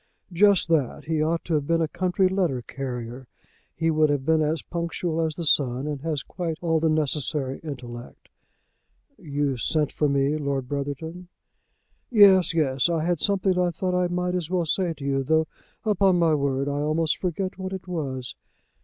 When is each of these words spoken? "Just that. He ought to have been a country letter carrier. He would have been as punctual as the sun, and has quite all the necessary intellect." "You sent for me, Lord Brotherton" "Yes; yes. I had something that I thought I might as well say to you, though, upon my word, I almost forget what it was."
"Just 0.33 0.67
that. 0.69 1.03
He 1.05 1.21
ought 1.21 1.45
to 1.45 1.53
have 1.53 1.67
been 1.67 1.79
a 1.79 1.87
country 1.87 2.27
letter 2.27 2.63
carrier. 2.63 3.27
He 3.75 3.91
would 3.91 4.09
have 4.09 4.25
been 4.25 4.41
as 4.41 4.63
punctual 4.63 5.21
as 5.21 5.35
the 5.35 5.45
sun, 5.45 5.85
and 5.85 6.01
has 6.01 6.23
quite 6.23 6.57
all 6.59 6.79
the 6.79 6.89
necessary 6.89 7.59
intellect." 7.63 8.27
"You 9.19 9.57
sent 9.57 9.91
for 9.93 10.09
me, 10.09 10.37
Lord 10.37 10.67
Brotherton" 10.67 11.27
"Yes; 12.09 12.51
yes. 12.51 12.89
I 12.89 13.03
had 13.03 13.19
something 13.19 13.53
that 13.53 13.61
I 13.61 13.69
thought 13.69 13.93
I 13.93 14.07
might 14.07 14.33
as 14.33 14.49
well 14.49 14.65
say 14.65 14.91
to 14.95 15.05
you, 15.05 15.23
though, 15.23 15.45
upon 15.85 16.17
my 16.17 16.33
word, 16.33 16.67
I 16.67 16.79
almost 16.79 17.17
forget 17.17 17.59
what 17.59 17.71
it 17.71 17.87
was." 17.87 18.33